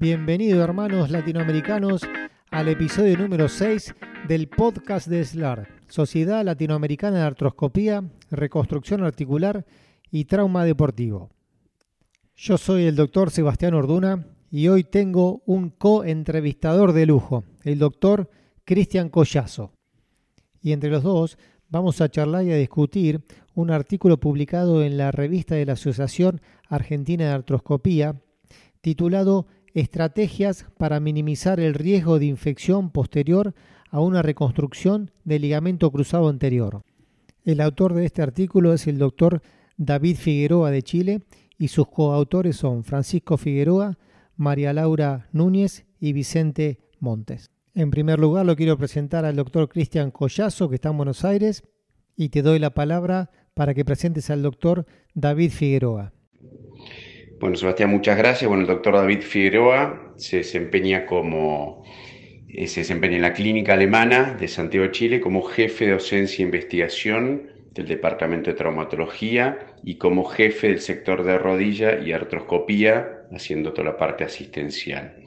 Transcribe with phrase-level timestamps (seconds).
[0.00, 2.02] Bienvenidos hermanos latinoamericanos
[2.52, 3.96] al episodio número 6
[4.28, 9.66] del podcast de SLAR, Sociedad Latinoamericana de Artroscopía, Reconstrucción Articular
[10.12, 11.30] y Trauma Deportivo.
[12.36, 18.30] Yo soy el doctor Sebastián Orduna y hoy tengo un co-entrevistador de lujo, el doctor
[18.64, 19.72] Cristian Collazo.
[20.62, 21.38] Y entre los dos
[21.70, 26.40] vamos a charlar y a discutir un artículo publicado en la revista de la Asociación
[26.68, 28.14] Argentina de Artroscopía
[28.80, 33.54] titulado Estrategias para minimizar el riesgo de infección posterior
[33.90, 36.82] a una reconstrucción del ligamento cruzado anterior.
[37.44, 39.42] El autor de este artículo es el doctor
[39.76, 41.22] David Figueroa de Chile
[41.58, 43.98] y sus coautores son Francisco Figueroa,
[44.36, 47.50] María Laura Núñez y Vicente Montes.
[47.74, 51.62] En primer lugar lo quiero presentar al doctor Cristian Collazo que está en Buenos Aires
[52.16, 56.12] y te doy la palabra para que presentes al doctor David Figueroa.
[57.40, 58.48] Bueno, Sebastián, muchas gracias.
[58.48, 61.84] Bueno, el doctor David Figueroa se desempeña como
[62.48, 66.42] eh, se desempeña en la clínica alemana de Santiago de Chile como jefe de docencia
[66.42, 73.20] e investigación del Departamento de Traumatología y como jefe del sector de rodilla y artroscopía,
[73.32, 75.22] haciendo toda la parte asistencial.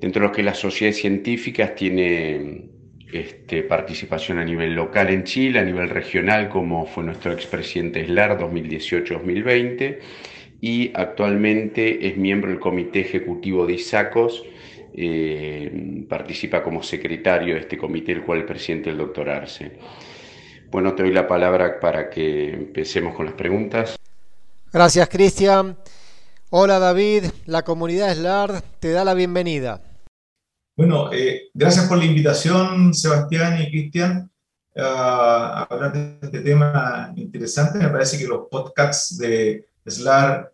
[0.00, 2.64] Dentro de lo que las sociedades científicas tiene
[3.12, 8.36] este, participación a nivel local en Chile, a nivel regional, como fue nuestro expresidente SLAR
[8.40, 9.98] 2018-2020
[10.62, 14.44] y actualmente es miembro del comité ejecutivo de ISACOS,
[14.94, 19.72] eh, participa como secretario de este comité, el cual el presidente el doctor Arce.
[20.70, 23.96] Bueno, te doy la palabra para que empecemos con las preguntas.
[24.72, 25.76] Gracias, Cristian.
[26.50, 27.24] Hola, David.
[27.46, 29.82] La comunidad SLAR te da la bienvenida.
[30.76, 34.30] Bueno, eh, gracias por la invitación, Sebastián y Cristian,
[34.76, 37.80] a hablar de este tema interesante.
[37.80, 40.51] Me parece que los podcasts de SLAR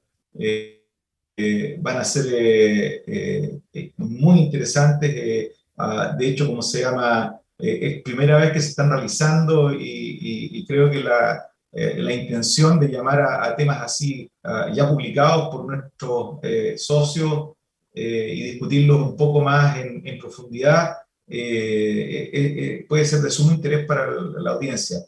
[1.81, 3.61] van a ser eh,
[3.97, 5.53] muy interesantes.
[5.77, 10.91] Ah, de hecho, como se llama, es primera vez que se están realizando y, creo
[10.91, 16.41] que la, la, intención de llamar a, temas así ah, ya publicados por nuestros
[16.77, 17.51] socios
[17.95, 20.97] y discutirlos un poco más en, profundidad
[21.27, 24.99] puede ser de sumo interés para la audiencia.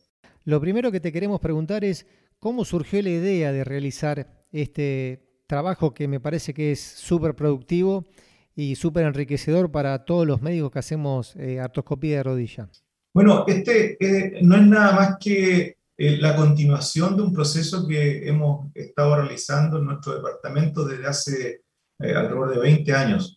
[0.44, 2.06] Lo primero que te queremos preguntar es
[2.38, 8.06] cómo surgió la idea de realizar este trabajo que me parece que es súper productivo
[8.55, 12.69] y súper enriquecedor para todos los médicos que hacemos eh, artroscopía de rodilla.
[13.12, 18.28] Bueno, este eh, no es nada más que eh, la continuación de un proceso que
[18.28, 21.62] hemos estado realizando en nuestro departamento desde hace
[21.99, 23.37] alrededor de 20 años.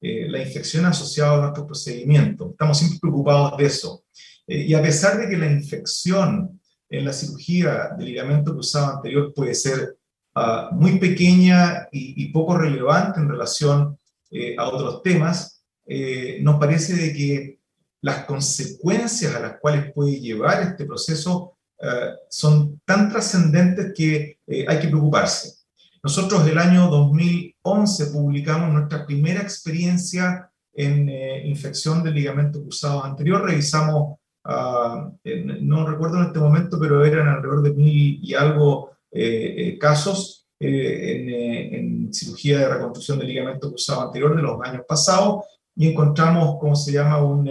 [0.00, 2.50] la infección asociada a nuestro procedimiento.
[2.50, 4.04] Estamos siempre preocupados de eso.
[4.46, 9.54] y a pesar de que la infección en la cirugía del ligamento cruzado anterior puede
[9.54, 9.96] ser
[10.34, 13.98] Ah, muy pequeña y, poco relevante en relación
[14.30, 17.58] eh, a otros temas, eh, nos parece de que
[18.00, 24.64] las consecuencias a las cuales puede llevar este proceso ah, son tan trascendentes que eh,
[24.66, 25.52] hay que preocuparse.
[26.02, 31.10] Nosotros el año 2011 publicamos nuestra primera experiencia en
[31.46, 33.44] infección del ligamento cruzado anterior.
[33.44, 35.12] Revisamos, ah,
[35.60, 40.48] no recuerdo en este momento, pero eran alrededor de mil y algo eh, eh, casos
[40.58, 46.58] eh, en, cirugía de reconstrucción del ligamento cruzado anterior de los años pasados y encontramos,
[46.58, 47.50] como se llama, un,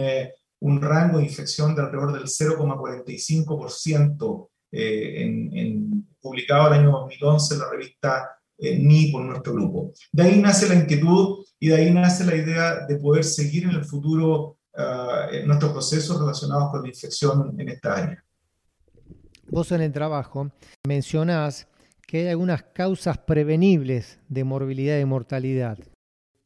[0.59, 7.59] un rango de infección de alrededor del 0,45% en, en, publicado el año 2011 en
[7.59, 9.93] la revista NI por nuestro grupo.
[10.11, 13.71] De ahí nace la inquietud y de ahí nace la idea de poder seguir en
[13.71, 14.57] el futuro
[15.45, 18.23] nuestros procesos relacionados con la infección en esta área.
[19.51, 20.49] Vos en el trabajo
[20.87, 21.67] mencionás
[22.07, 25.77] que hay algunas causas prevenibles de morbilidad y mortalidad.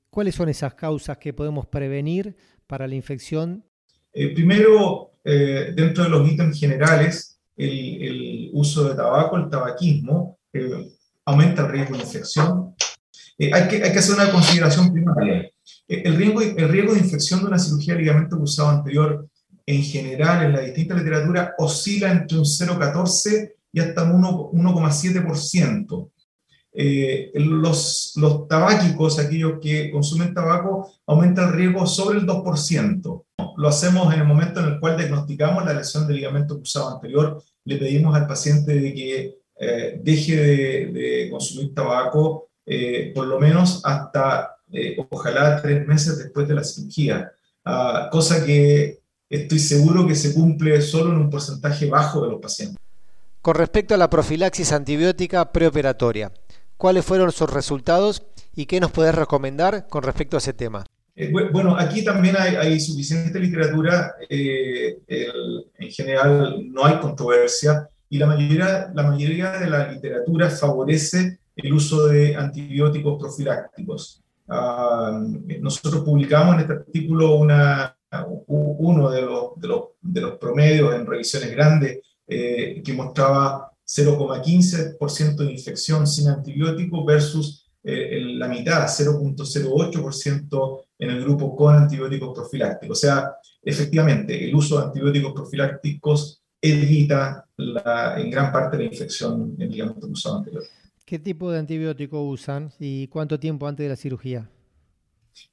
[0.09, 2.35] ¿Cuáles son esas causas que podemos prevenir
[2.65, 3.63] para la infección?
[4.11, 10.89] Eh, primero, eh, dentro de los ítems generales, el, uso de tabaco, el tabaquismo, eh,
[11.25, 12.75] aumenta el riesgo de infección.
[13.37, 15.47] hay, que, hay que hacer una consideración primaria.
[15.87, 19.29] el, riesgo, el riesgo de infección de una cirugía de ligamento cruzado anterior
[19.65, 26.11] en general en la distinta literatura oscila entre un 0,14 y hasta un 1,7%.
[26.77, 33.23] Eh, los, los tabáquicos, aquellos que consumen tabaco, aumenta el riesgo sobre el 2%.
[33.57, 37.41] Lo hacemos en el momento en el cual diagnosticamos la lesión del ligamento cruzado anterior.
[37.63, 43.81] Le pedimos al paciente de que eh, deje de, consumir tabaco eh, por lo menos
[43.85, 47.31] hasta, eh, ojalá, tres meses después de la cirugía.
[47.63, 52.41] Ah, cosa que estoy seguro que se cumple solo en un porcentaje bajo de los
[52.41, 52.77] pacientes.
[53.41, 56.31] Con respecto a la profilaxis antibiótica preoperatoria,
[56.77, 58.23] ¿cuáles fueron sus resultados
[58.55, 60.85] ¿Y qué nos puedes recomendar con respecto a ese tema?
[61.15, 68.27] Eh, bueno, aquí también hay, suficiente literatura, eh, en general no hay controversia y la
[68.27, 74.21] mayoría, la mayoría de la literatura favorece el uso de antibióticos profilácticos.
[74.47, 75.21] Ah,
[75.59, 77.94] nosotros publicamos en este artículo una,
[78.27, 85.35] uno de los, de, los, de los promedios en revisiones grandes eh, que mostraba 0,15%
[85.35, 92.97] de infección sin antibiótico versus la mitad, 0.08% en el grupo con antibióticos profilácticos.
[92.97, 99.71] O sea, efectivamente, el uso de antibióticos profilácticos evita en gran parte la infección en
[99.71, 100.63] ligamento cruzado anterior.
[101.05, 104.49] ¿Qué tipo de antibiótico usan y cuánto tiempo antes de la cirugía?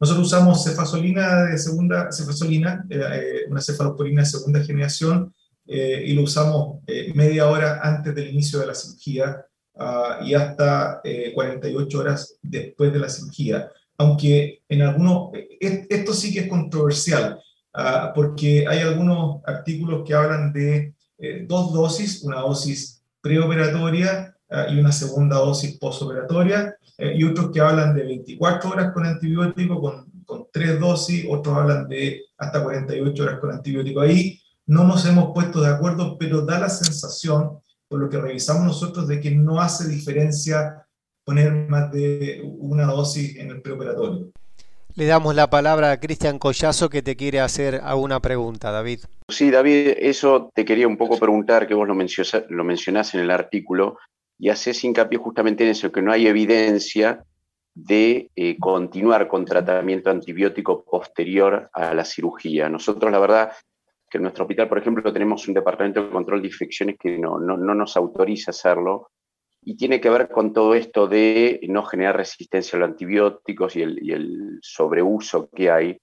[0.00, 5.34] Nosotros usamos cefasolina de segunda, cefasolina, eh, eh, una cefalosporina de segunda generación,
[5.66, 6.80] eh, y lo usamos
[7.14, 9.46] media hora antes del inicio de la cirugía
[9.76, 11.00] ah, y hasta
[11.34, 13.70] 48 horas después de la cirugía.
[13.96, 15.30] Aunque en algunos,
[15.60, 17.40] esto sí que es controversial,
[17.74, 24.31] ah, porque hay algunos artículos que hablan de eh, dos dosis, una dosis preoperatoria
[24.70, 29.80] y una segunda dosis posoperatoria, eh, y otros que hablan de 24 horas con antibiótico,
[29.80, 34.00] con, con tres dosis, otros hablan de hasta 48 horas con antibiótico.
[34.00, 37.58] Ahí no nos hemos puesto de acuerdo, pero da la sensación,
[37.88, 40.86] por lo que revisamos nosotros, de que no hace diferencia
[41.24, 44.30] poner más de una dosis en el preoperatorio.
[44.94, 49.00] Le damos la palabra a Cristian Collazo que te quiere hacer alguna pregunta, David.
[49.28, 53.30] Sí, David, eso te quería un poco preguntar, que vos lo, lo mencionás en el
[53.30, 53.96] artículo,
[54.42, 57.22] y haces hincapié justamente en eso, que no hay evidencia
[57.74, 62.68] de eh, continuar con tratamiento antibiótico posterior a la cirugía.
[62.68, 63.52] Nosotros, la verdad,
[64.10, 67.38] que en nuestro hospital, por ejemplo, tenemos un departamento de control de infecciones que no,
[67.38, 69.12] no, no nos autoriza hacerlo,
[69.62, 73.82] y tiene que ver con todo esto de no generar resistencia a los antibióticos y
[73.82, 76.00] el, sobreuso que hay,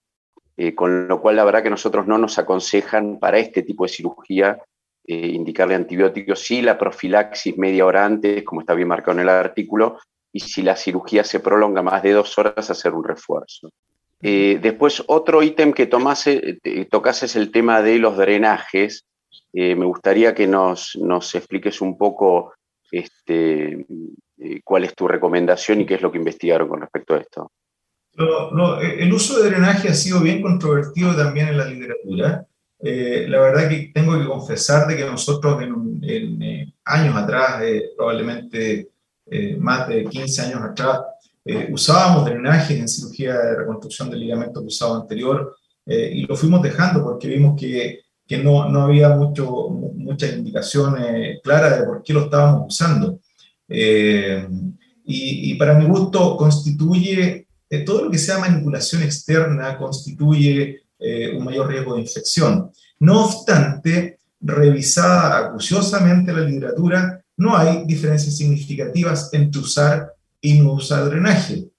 [0.56, 3.90] eh, con lo cual la verdad que nosotros no nos aconsejan para este tipo de
[3.90, 4.64] cirugía
[5.06, 9.30] eh, indicarle antibióticos, si la profilaxis media hora antes, como está bien marcado en el
[9.30, 9.98] artículo,
[10.32, 13.72] y si la cirugía se prolonga más de dos horas, hacer un refuerzo.
[14.22, 16.60] Eh, después, otro ítem que tomase,
[16.92, 19.06] tocase es el tema de los drenajes.
[19.54, 22.54] me gustaría que nos, nos expliques un poco
[22.92, 23.86] este,
[24.38, 27.52] eh, cuál es tu recomendación y qué es lo que investigaron con respecto a esto.
[28.18, 32.46] Eh, el uso de drenaje ha sido bien controvertido también en la literatura.
[32.82, 37.62] Eh, la verdad que tengo que confesar de que nosotros en, años atrás,
[37.96, 38.90] probablemente
[39.60, 41.02] más de 15 años atrás,
[41.72, 45.56] usábamos drenaje en cirugía de reconstrucción del ligamento cruzado anterior
[45.86, 48.00] y lo fuimos dejando porque vimos que
[48.30, 53.20] que no, no había mucho, muchas indicaciones claras de por qué lo estábamos usando.
[53.68, 54.48] Eh,
[55.04, 61.36] y, y, para mi gusto constituye, eh, todo lo que sea manipulación externa constituye eh,
[61.36, 62.72] un mayor riesgo de infección.
[63.00, 71.06] No obstante, revisada acuciosamente la literatura, no hay diferencias significativas entre usar y no usar
[71.06, 71.70] drenaje.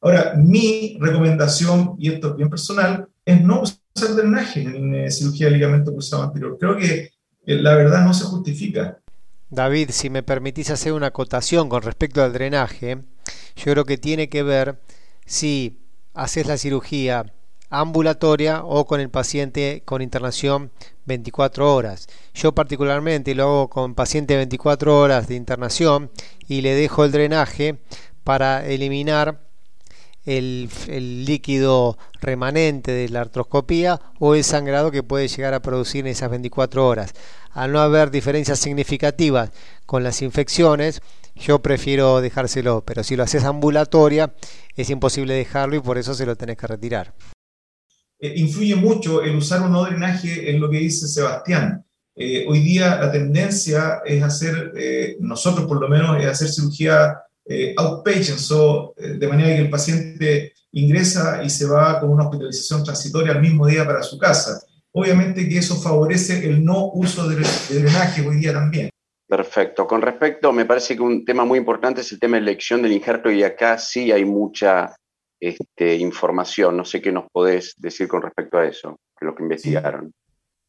[0.00, 5.46] Ahora, mi recomendación, y esto es bien personal, es no usar drenaje en eh, cirugía
[5.46, 6.56] de ligamento cruzado anterior.
[6.58, 7.10] Creo que
[7.46, 8.98] eh, la verdad no se justifica.
[9.50, 13.02] David, si me permitís hacer una acotación con respecto al drenaje,
[13.56, 14.80] yo creo que tiene que ver
[15.24, 15.80] si
[16.14, 17.32] haces la cirugía
[17.70, 20.70] ambulatoria o con el paciente con internación
[21.06, 22.08] 24 horas.
[22.34, 26.10] Yo particularmente lo hago con paciente 24 horas de internación
[26.46, 27.78] y le dejo el drenaje
[28.24, 29.46] para eliminar
[30.26, 30.68] el,
[31.24, 36.30] líquido remanente de la artroscopía o el sangrado que puede llegar a producir en esas
[36.30, 37.14] 24 horas.
[37.52, 39.50] Al no haber diferencias significativas
[39.86, 41.00] con las infecciones,
[41.36, 44.34] yo prefiero dejárselo, pero si lo haces ambulatoria
[44.74, 47.14] es imposible dejarlo y por eso se lo tenés que retirar.
[48.18, 51.84] Eh, influye mucho el usar un no drenaje en lo que dice Sebastián.
[52.14, 57.14] Eh, hoy día la tendencia es hacer, eh, nosotros por lo menos, es hacer cirugía
[57.48, 58.40] eh, outpatient,
[58.96, 63.40] eh, de manera que el paciente ingresa y se va con una hospitalización transitoria al
[63.40, 64.60] mismo día para su casa.
[64.90, 67.36] Obviamente que eso favorece el no uso de,
[67.70, 68.90] drenaje hoy día también.
[69.28, 69.86] Perfecto.
[69.86, 72.92] Con respecto, me parece que un tema muy importante es el tema de elección del
[72.92, 74.96] injerto y acá sí hay mucha
[75.40, 76.76] este, información.
[76.76, 80.12] No sé qué nos podés decir con respecto a eso, lo que investigaron.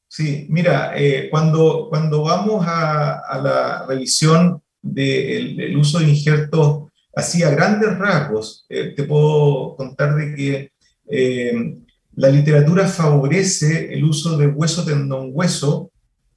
[0.09, 7.41] Sí, mira, eh, cuando, cuando vamos a, a la revisión del uso de injertos así
[7.43, 8.65] a grandes rasgos.
[8.69, 10.71] Eh, te puedo contar de que
[11.09, 11.77] eh,
[12.15, 15.91] la literatura favorece el uso de hueso tendón hueso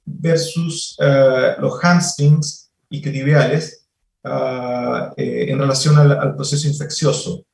[0.05, 3.87] versus eh, los hamstrings isquiotibiales
[4.23, 7.45] ah, eh, en relación al, proceso infeccioso.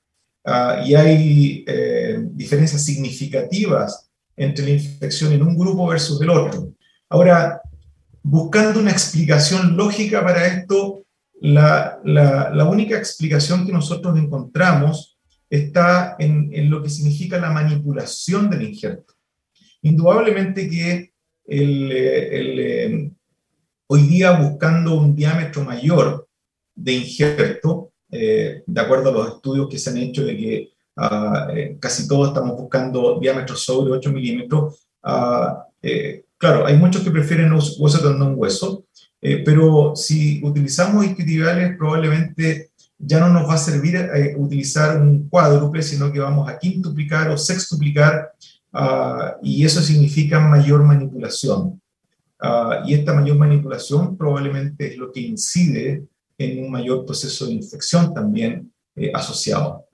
[0.50, 6.74] Ah, y hay eh, diferencias significativas entre la infección en un grupo versus el otro.
[7.10, 7.62] Ahora,
[8.24, 11.04] buscando una explicación lógica para esto,
[11.42, 15.18] la, la, única explicación que nosotros encontramos
[15.50, 19.16] está en, en, lo que significa la manipulación del injerto.
[19.82, 21.12] Indudablemente que
[21.46, 23.12] el, el,
[23.88, 26.25] hoy día buscando un diámetro mayor
[26.74, 31.47] de injerto, eh, de acuerdo a los estudios que se han hecho de que ah,
[31.53, 37.11] eh, casi todos estamos buscando diámetros sobre 8 milímetros, ah, eh, claro, hay muchos que
[37.11, 38.85] prefieren hueso tendón hueso,
[39.19, 46.11] pero si utilizamos isquiotibiales probablemente ya no nos va a servir utilizar un cuádruple, sino
[46.11, 48.31] que vamos a quintuplicar o sextuplicar,
[48.71, 51.81] ah, y eso significa mayor manipulación.
[52.85, 56.07] Y esta mayor manipulación probablemente es lo que incide
[56.38, 59.86] en un mayor proceso de infección también eh, asociado.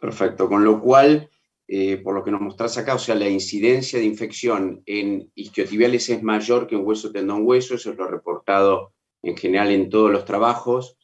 [0.00, 1.28] Perfecto, con lo cual,
[1.68, 6.08] eh, por lo que nos mostrás acá, o sea, la incidencia de infección en isquiotibiales
[6.08, 10.10] es mayor que en hueso tendón hueso, eso es lo reportado en general en todos
[10.10, 10.96] los trabajos.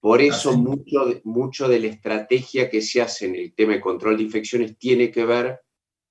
[0.00, 3.80] Por eso mucho de, mucho de la estrategia que se hace en el tema de
[3.80, 5.60] control de infecciones tiene que ver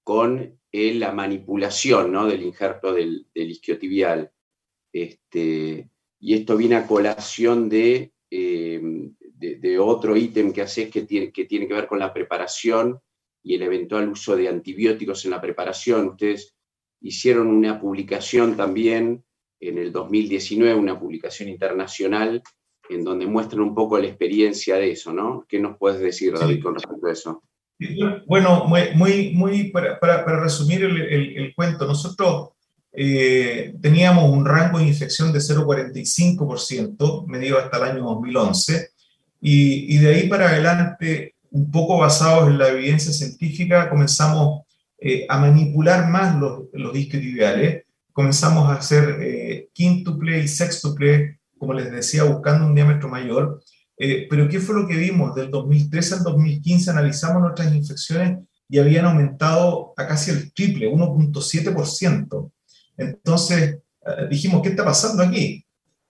[0.03, 2.27] con la manipulación ¿no?
[2.27, 4.31] del injerto del, isquiotibial.
[4.93, 8.81] Este, y esto viene a colación de, eh,
[9.37, 12.99] de, otro ítem que haces que tiene, que tiene que ver con la preparación
[13.43, 16.09] y el eventual uso de antibióticos en la preparación.
[16.09, 16.55] Ustedes
[17.01, 19.23] hicieron una publicación también
[19.59, 22.41] en el 2019, una publicación internacional,
[22.89, 25.45] en donde muestran un poco la experiencia de eso, ¿no?
[25.47, 27.43] ¿Qué nos puedes decir, David, con respecto a eso?
[28.25, 31.01] Bueno, muy, muy, para, para, resumir el,
[31.37, 32.49] el, cuento, nosotros
[32.93, 38.89] eh, teníamos un rango de infección de 0,45%, medido hasta el año 2011,
[39.39, 44.63] y, y, de ahí para adelante, un poco basados en la evidencia científica, comenzamos
[44.99, 51.39] eh, a manipular más los, los discos ideales, comenzamos a hacer eh, quíntuple y sextuple,
[51.59, 53.61] como les decía, buscando un diámetro mayor,
[53.95, 55.35] eh, pero ¿qué fue lo que vimos?
[55.35, 62.51] Del 2013 al 2015 analizamos nuestras infecciones y habían aumentado a casi el triple, 1.7%.
[62.97, 65.63] Entonces eh, dijimos, ¿qué está pasando aquí?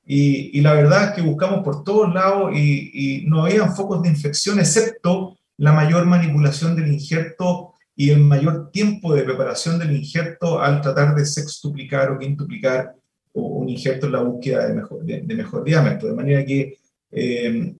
[0.09, 4.57] Y, la verdad es que buscamos por todos lados y, no había focos de infección,
[4.57, 10.81] excepto la mayor manipulación del injerto y el mayor tiempo de preparación del injerto al
[10.81, 12.93] tratar de sextuplicar o quintuplicar
[13.33, 16.07] un injerto en la búsqueda de mejor, de mejor diámetro.
[16.07, 16.77] De manera que
[17.11, 17.75] eh,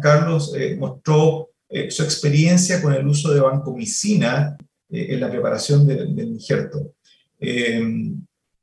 [0.00, 4.56] Carlos eh, mostró eh, su experiencia con el uso de vancomicina
[4.88, 6.94] eh, en la preparación del injerto.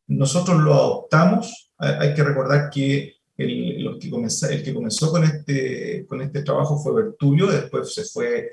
[0.08, 1.72] Nosotros lo adoptamos.
[1.78, 8.04] Hay que recordar que el, que, comenzó, con este, este trabajo fue Bertulio, después se
[8.04, 8.52] fue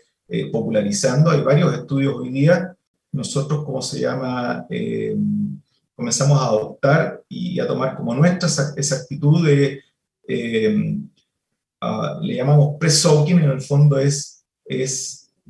[0.50, 1.30] popularizando.
[1.30, 2.74] Hay varios estudios hoy día.
[3.12, 4.66] Nosotros, como se llama,
[5.94, 9.82] comenzamos a adoptar y a tomar como nuestra esa, actitud de
[11.82, 14.44] Ah, le llamamos pre-soaking, en el fondo es,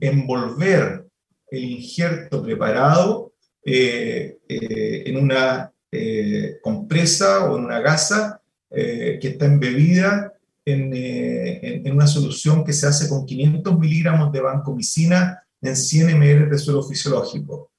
[0.01, 1.05] envolver
[1.51, 3.33] el injerto preparado
[3.65, 8.41] eh, eh, en una eh, compresa o en una gasa
[8.73, 10.33] que está embebida
[10.65, 16.49] en, en, una solución que se hace con 500 miligramos de vancomicina en 100 ml
[16.49, 17.73] de suelo fisiológico.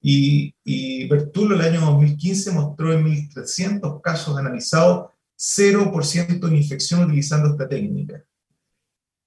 [0.00, 7.50] Y, y Bertulo el año 2015 mostró en 1.300 casos analizados 0% de infección utilizando
[7.50, 8.24] esta técnica.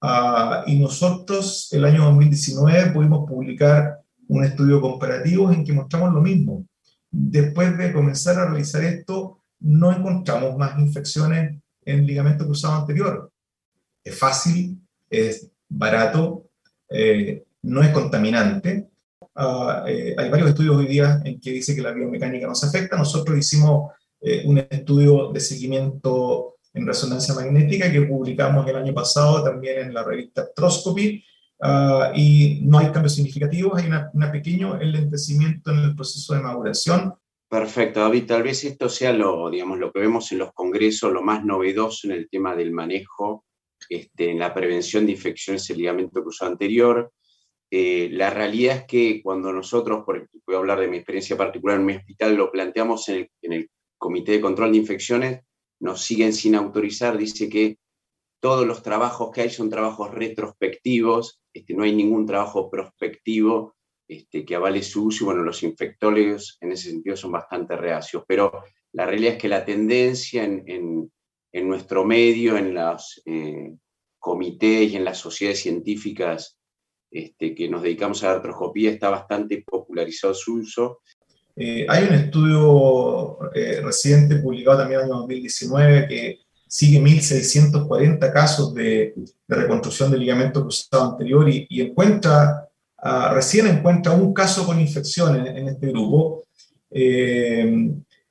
[0.00, 6.20] Ah, y nosotros el año 2019 pudimos publicar un estudio comparativo en que mostramos lo
[6.20, 6.66] mismo.
[7.10, 13.30] Después de comenzar a realizar esto, no encontramos más infecciones en el ligamento cruzado anterior.
[14.04, 16.50] Es fácil, es barato,
[16.88, 18.88] eh, no es contaminante.
[19.34, 22.66] Ah, eh, hay varios estudios hoy día en que dice que la biomecánica no se
[22.66, 22.96] afecta.
[22.96, 29.42] Nosotros hicimos eh, un estudio de seguimiento en resonancia magnética que publicamos el año pasado
[29.42, 31.24] también en la revista Astroscopy,
[31.60, 37.14] ah, y no hay cambios significativos, hay un pequeño enlentecimiento en el proceso de maduración.
[37.48, 41.22] Perfecto, David, tal vez esto sea lo, digamos, lo que vemos en los congresos, lo
[41.22, 43.44] más novedoso en el tema del manejo,
[43.88, 47.12] este, en la prevención de infecciones del ligamento cruzado anterior.
[47.70, 51.36] Eh, la realidad es que cuando nosotros, por ejemplo, voy a hablar de mi experiencia
[51.36, 55.40] particular en mi hospital, lo planteamos en el, en el Comité de Control de Infecciones
[55.80, 57.78] nos siguen sin autorizar, dice que
[58.40, 63.74] todos los trabajos que hay son trabajos retrospectivos, este, no hay ningún trabajo prospectivo
[64.06, 68.24] este, que avale su uso, y bueno, los infectólogos en ese sentido son bastante reacios,
[68.26, 68.52] pero
[68.92, 71.10] la realidad es que la tendencia en,
[71.52, 73.74] nuestro medio, en los eh,
[74.18, 76.56] comités y en las sociedades científicas
[77.10, 81.00] este, que nos dedicamos a la artroscopía está bastante popularizado su uso.
[81.56, 86.38] Eh, hay un estudio eh, reciente publicado también en el año 2019 que
[86.68, 89.14] sigue 1.640 casos de,
[89.48, 95.68] reconstrucción del ligamento cruzado anterior y, encuentra, ah, recién encuentra un caso con infección en,
[95.68, 96.44] este grupo,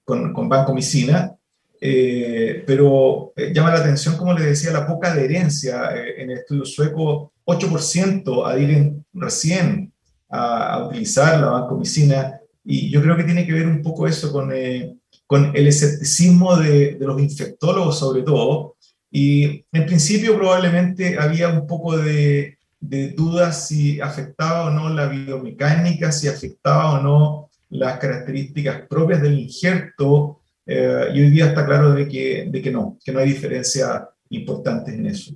[0.06, 1.38] con, con vancomicina,
[1.80, 6.40] eh, pero eh, llama la atención, como les decía, la poca adherencia eh, en el
[6.40, 7.34] estudio sueco.
[7.46, 9.94] 8% adhieren recién
[10.30, 14.52] a, utilizar la vancomicina y yo creo que tiene que ver un poco eso con,
[15.28, 18.78] con el escepticismo de, los infectólogos sobre todo.
[19.12, 25.08] Y en principio probablemente había un poco de, de dudas si afectaba o no la
[25.08, 31.66] biomecánica, si afectaba o no las características propias del injerto eh, y hoy día está
[31.66, 35.34] claro de que, de que no, que no hay diferencia importante en eso.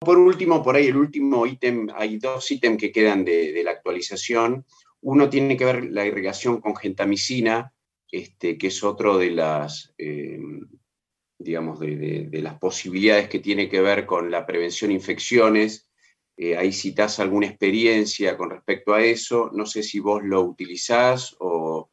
[0.00, 3.72] Por último, por ahí el último ítem, hay dos ítems que quedan de, de, la
[3.72, 4.64] actualización.
[5.00, 7.72] Uno tiene que ver la irrigación con gentamicina,
[8.10, 10.40] este, que es otro de las, eh,
[11.38, 15.88] digamos, de, de, las posibilidades que tiene que ver con la prevención de infecciones.
[16.36, 19.50] Eh, ahí citas alguna experiencia con respecto a eso.
[19.52, 21.90] No sé si vos lo utilizás o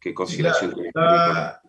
[0.00, 1.60] qué consideración la,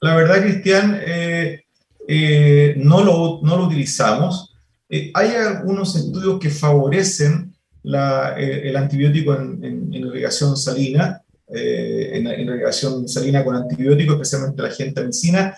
[0.00, 1.64] la verdad, Cristian, eh,
[2.06, 4.54] eh, no, lo, no, lo, utilizamos.
[4.90, 13.08] Hay algunos estudios que favorecen la, el antibiótico en, en, irrigación salina, en, en, irrigación
[13.08, 15.56] salina con antibiótico, especialmente la gentamicina,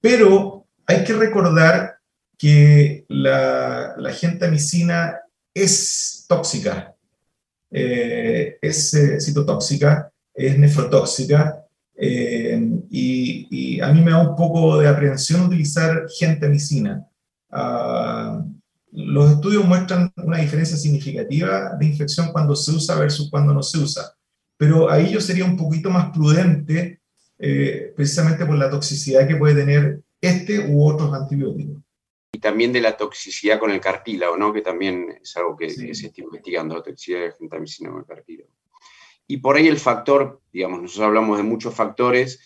[0.00, 1.96] pero hay que recordar
[2.38, 5.18] que la, la gentamicina
[5.52, 6.94] es tóxica,
[7.70, 11.60] es citotóxica, es nefrotóxica,
[12.02, 12.58] eh,
[12.90, 17.06] y, a mí me da un poco de aprehensión utilizar gentamicina.
[17.50, 18.42] Uh,
[18.92, 23.78] los estudios muestran una diferencia significativa de infección cuando se usa versus cuando no se
[23.78, 24.14] usa.
[24.60, 27.00] Pero ahí yo sería un poquito más prudente,
[27.38, 31.82] eh, precisamente por la toxicidad que puede tener este u otros antibióticos.
[32.30, 34.52] Y también de la toxicidad con el cartílago, ¿no?
[34.52, 38.50] que también es algo que, se está investigando, la toxicidad de gentamicina con el cartílago.
[39.26, 42.38] Y por ahí el factor, digamos, nosotros hablamos de muchos factores,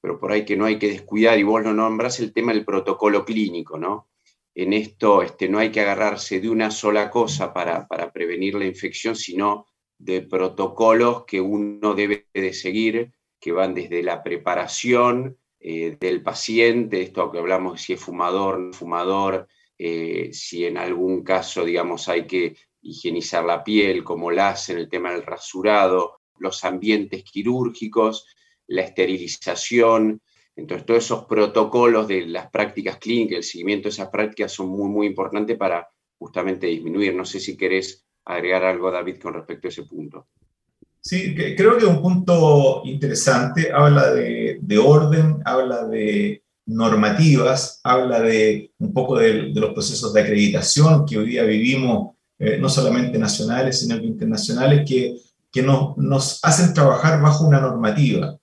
[0.00, 2.64] pero por ahí que no hay que descuidar, y vos lo nombras, el tema del
[2.64, 4.08] protocolo clínico, ¿no?
[4.52, 9.14] En esto este, no hay que agarrarse de una sola cosa para, prevenir la infección,
[9.14, 9.68] sino
[10.02, 17.02] de protocolos que uno debe de seguir, que van desde la preparación eh, del paciente,
[17.02, 19.46] esto que hablamos si es fumador, no fumador,
[19.78, 24.88] eh, si en algún caso, digamos, hay que higienizar la piel, como la hacen, el
[24.88, 28.26] tema del rasurado, los ambientes quirúrgicos,
[28.66, 30.20] la esterilización.
[30.56, 34.88] Entonces, todos esos protocolos de las prácticas clínicas, el seguimiento de esas prácticas son muy,
[34.88, 35.88] muy importantes para
[36.18, 37.14] justamente disminuir.
[37.14, 40.26] No sé si querés agregar algo, David, con respecto a ese punto.
[41.00, 43.72] Sí, creo que es un punto interesante.
[43.72, 51.04] Habla de, orden, habla de normativas, habla de un poco de, los procesos de acreditación
[51.04, 55.16] que hoy día vivimos, eh, no solamente nacionales, sino que internacionales, que
[55.52, 58.38] que nos, hacen trabajar bajo una normativa.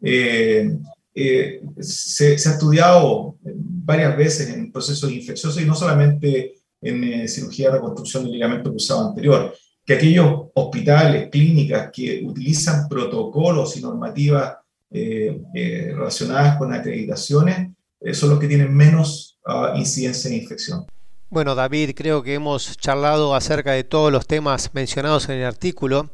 [0.00, 0.78] Eh,
[1.14, 7.68] eh, se, ha estudiado varias veces en procesos infecciosos y no solamente en eh, cirugía
[7.68, 14.56] de reconstrucción del ligamento cruzado anterior, que aquellos hospitales, clínicas que utilizan protocolos y normativas
[14.90, 17.70] relacionadas con acreditaciones
[18.12, 20.84] son los que tienen menos uh, incidencia de infección.
[21.32, 26.10] Bueno, David, creo que hemos charlado acerca de todos los temas mencionados en el artículo.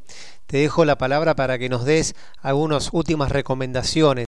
[0.47, 4.28] Te dejo la palabra para que nos des algunas últimas recomendaciones.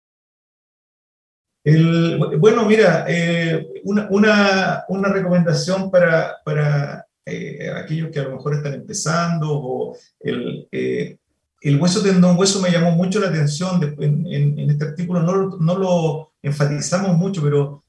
[2.38, 9.96] Bueno, mira, eh, una, recomendación para, eh, aquellos que a lo mejor están empezando, o
[10.20, 11.16] el, eh,
[11.60, 17.16] el hueso tendón hueso me llamó mucho la atención en, este artículo, no, lo enfatizamos
[17.16, 17.82] mucho, pero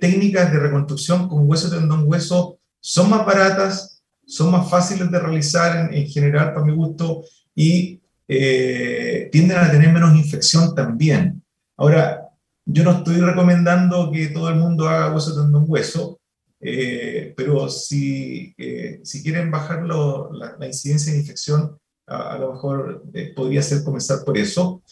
[0.00, 5.92] técnicas de reconstrucción con hueso tendón hueso son más baratas, son más fáciles de realizar
[5.92, 11.42] en general, para mi gusto, y eh, tienden a tener menos infección también.
[11.76, 12.21] Ahora,
[12.64, 16.20] yo no estoy recomendando que todo el mundo haga hueso tendón hueso,
[16.60, 23.62] eh, pero si, eh, si quieren bajar la, incidencia de infección, a, lo mejor podría
[23.62, 24.82] ser comenzar por eso.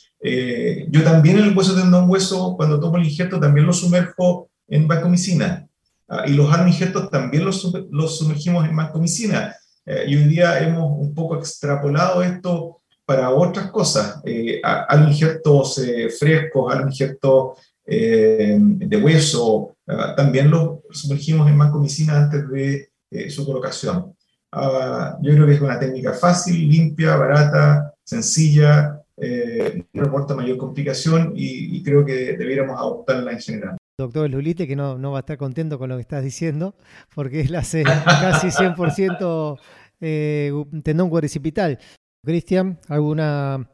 [0.89, 5.69] yo también el hueso tendón hueso, cuando tomo el injerto, también lo sumerjo en vancomicina.
[6.13, 9.55] Ah, y los injertos también los, los sumergimos en vancomicina.
[9.87, 12.80] Eh, y hoy día hemos un poco extrapolado esto
[13.11, 20.85] para otras cosas, eh, a, injertos eh, frescos, a injertos de hueso, ah, también lo
[20.93, 24.15] sumergimos en mancomicina antes de su colocación.
[24.53, 30.57] Ah, yo creo que es una técnica fácil, limpia, barata, sencilla, eh, no reporta mayor
[30.57, 33.77] complicación y, creo que debiéramos adoptarla en general.
[33.99, 36.77] Doctor Lulite, que no, no va a estar contento con lo que estás diciendo,
[37.13, 39.59] porque él hace casi 100%
[40.01, 40.53] eh,
[40.85, 41.79] tendón cuadricipital.
[42.23, 43.71] Cristian, ¿alguna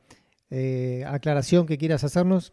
[0.51, 2.53] eh, aclaración que quieras hacernos?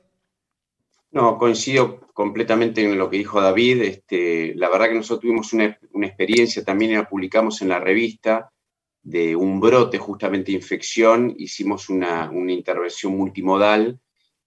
[1.11, 3.83] No, coincido completamente en lo que dijo David.
[3.83, 5.77] Este, la verdad que nosotros tuvimos una,
[6.07, 8.51] experiencia, también la publicamos en la revista,
[9.03, 11.35] de un brote justamente de infección.
[11.37, 13.99] Hicimos una, intervención multimodal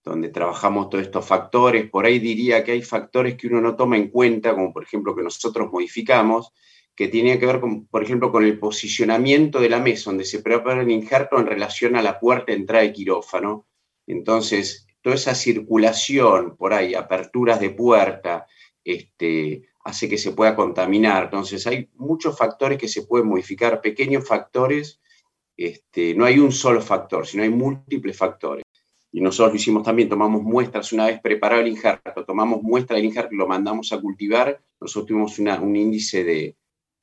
[0.02, 1.88] donde trabajamos todos estos factores.
[1.88, 5.14] Por ahí diría que hay factores que uno no toma en cuenta, como por ejemplo
[5.14, 6.52] que nosotros modificamos,
[6.96, 10.42] que tienen que ver, con, por ejemplo, con el posicionamiento de la mesa, donde se
[10.42, 13.66] prepara el injerto en relación a la puerta de entrada de quirófano.
[14.06, 18.46] Entonces, toda esa circulación por ahí, aperturas de puerta,
[18.82, 21.24] este, hace que se pueda contaminar.
[21.24, 25.00] Entonces hay muchos factores que se pueden modificar, pequeños factores,
[25.56, 28.64] este, no hay un solo factor, sino hay múltiples factores.
[29.12, 33.04] Y nosotros lo hicimos también, tomamos muestras, una vez preparado el injerto, tomamos muestra del
[33.04, 36.56] injerto y lo mandamos a cultivar, nosotros tuvimos un índice de,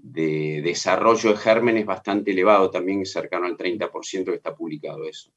[0.04, 5.32] de desarrollo de gérmenes bastante elevado, también cercano al 30% que está publicado eso.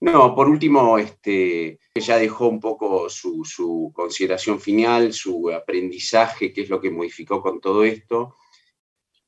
[0.00, 6.68] No, por último, este, ya dejó un poco su, consideración final, su aprendizaje, qué es
[6.68, 8.34] lo que modificó con todo esto.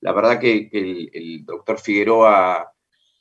[0.01, 2.73] La verdad que el, doctor Figueroa,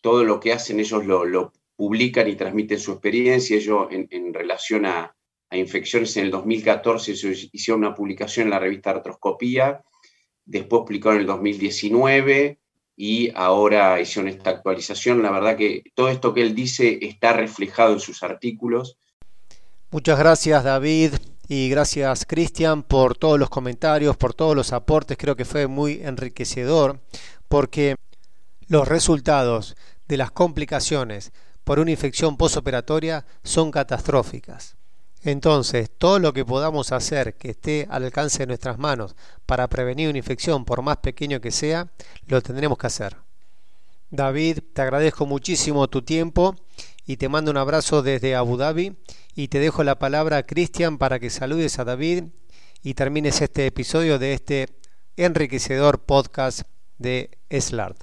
[0.02, 3.58] todo lo que hacen ellos lo, publican y transmiten su experiencia.
[3.58, 5.16] Ellos en, relación a,
[5.52, 7.12] a, infecciones en el 2014
[7.52, 9.84] hicieron una publicación en la revista Artroscopía,
[10.46, 12.60] después publicó en el 2019
[12.96, 15.22] y ahora hicieron esta actualización.
[15.22, 18.98] La verdad que todo esto que él dice está reflejado en sus artículos.
[19.92, 21.14] Muchas gracias David
[21.48, 25.18] y gracias Cristian por todos los comentarios, por todos los aportes.
[25.18, 27.00] Creo que fue muy enriquecedor
[27.48, 27.96] porque
[28.68, 29.76] los resultados
[30.08, 31.32] de las complicaciones
[31.64, 34.76] por una infección posoperatoria son catastróficas.
[35.24, 40.10] Entonces, todo lo que podamos hacer que esté al alcance de nuestras manos para prevenir
[40.10, 41.88] una infección, por más pequeño que sea,
[42.28, 43.16] lo tendremos que hacer.
[44.12, 46.56] David, te agradezco muchísimo tu tiempo
[47.06, 48.98] y te mando un abrazo desde Abu Dhabi
[49.34, 52.26] y te dejo la palabra a Cristian para que saludes a David
[52.84, 54.68] y termines este episodio de este
[55.16, 56.64] enriquecedor podcast
[56.98, 57.96] de SLARD.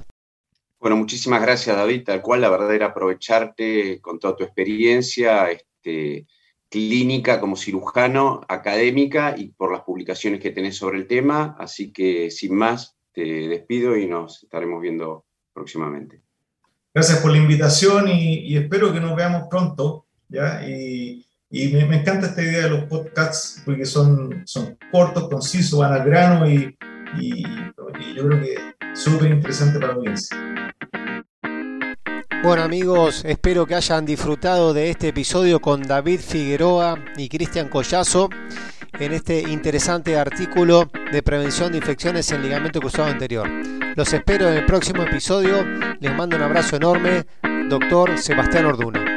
[0.80, 6.26] Bueno, muchísimas gracias David, tal cual la verdad era aprovecharte con toda tu experiencia, este,
[6.70, 11.56] clínica como cirujano, académica y por las publicaciones que tenés sobre el tema.
[11.58, 16.22] Así que sin más, te despido y nos estaremos viendo próximamente.
[16.94, 20.06] Gracias por la invitación y, espero que nos veamos pronto.
[20.28, 20.66] ¿ya?
[20.66, 26.04] Y, me, encanta esta idea de los podcasts porque son, son cortos, concisos, van al
[26.04, 26.76] grano y,
[27.18, 27.42] y
[28.14, 30.49] yo creo que es súper interesante para la audiencia.
[32.42, 38.30] Bueno amigos, espero que hayan disfrutado de este episodio con David Figueroa y Cristian Collazo
[38.98, 43.46] en este interesante artículo de prevención de infecciones en ligamento cruzado anterior.
[43.94, 45.66] Los espero en el próximo episodio.
[46.00, 47.26] Les mando un abrazo enorme,
[47.68, 49.09] doctor Sebastián Orduna.